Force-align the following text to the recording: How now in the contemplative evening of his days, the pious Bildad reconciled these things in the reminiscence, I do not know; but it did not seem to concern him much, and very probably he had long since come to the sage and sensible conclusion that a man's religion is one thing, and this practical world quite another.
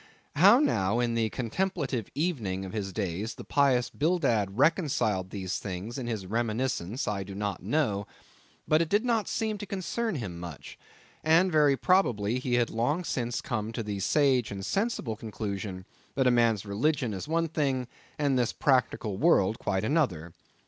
How 0.35 0.59
now 0.59 0.99
in 0.99 1.13
the 1.13 1.29
contemplative 1.29 2.09
evening 2.15 2.65
of 2.65 2.73
his 2.73 2.91
days, 2.91 3.35
the 3.35 3.43
pious 3.43 3.91
Bildad 3.91 4.57
reconciled 4.57 5.29
these 5.29 5.59
things 5.59 5.99
in 5.99 6.07
the 6.07 6.27
reminiscence, 6.27 7.07
I 7.07 7.21
do 7.21 7.35
not 7.35 7.61
know; 7.61 8.07
but 8.67 8.81
it 8.81 8.89
did 8.89 9.05
not 9.05 9.27
seem 9.27 9.59
to 9.59 9.67
concern 9.67 10.15
him 10.15 10.39
much, 10.39 10.79
and 11.23 11.51
very 11.51 11.77
probably 11.77 12.39
he 12.39 12.55
had 12.55 12.71
long 12.71 13.03
since 13.03 13.41
come 13.41 13.71
to 13.73 13.83
the 13.83 13.99
sage 13.99 14.49
and 14.49 14.65
sensible 14.65 15.15
conclusion 15.15 15.85
that 16.15 16.25
a 16.25 16.31
man's 16.31 16.65
religion 16.65 17.13
is 17.13 17.27
one 17.27 17.47
thing, 17.47 17.87
and 18.17 18.39
this 18.39 18.53
practical 18.53 19.17
world 19.17 19.59
quite 19.59 19.83
another. 19.83 20.33